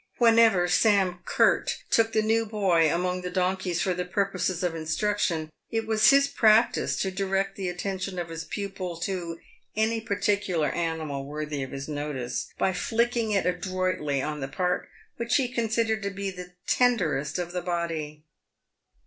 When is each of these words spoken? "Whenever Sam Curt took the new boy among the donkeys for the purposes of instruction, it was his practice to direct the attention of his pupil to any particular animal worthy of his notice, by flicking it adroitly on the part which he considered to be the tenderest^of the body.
"Whenever 0.17 0.67
Sam 0.67 1.19
Curt 1.25 1.83
took 1.91 2.11
the 2.11 2.23
new 2.23 2.43
boy 2.43 2.91
among 2.91 3.21
the 3.21 3.29
donkeys 3.29 3.83
for 3.83 3.93
the 3.93 4.03
purposes 4.03 4.63
of 4.63 4.73
instruction, 4.73 5.51
it 5.69 5.85
was 5.85 6.09
his 6.09 6.27
practice 6.27 6.99
to 7.03 7.11
direct 7.11 7.55
the 7.55 7.69
attention 7.69 8.17
of 8.17 8.29
his 8.29 8.43
pupil 8.43 8.97
to 9.01 9.37
any 9.75 10.01
particular 10.01 10.69
animal 10.71 11.27
worthy 11.27 11.61
of 11.61 11.69
his 11.69 11.87
notice, 11.87 12.47
by 12.57 12.73
flicking 12.73 13.29
it 13.29 13.45
adroitly 13.45 14.23
on 14.23 14.39
the 14.39 14.47
part 14.47 14.89
which 15.17 15.35
he 15.35 15.47
considered 15.47 16.01
to 16.01 16.09
be 16.09 16.31
the 16.31 16.53
tenderest^of 16.67 17.51
the 17.51 17.61
body. 17.61 18.23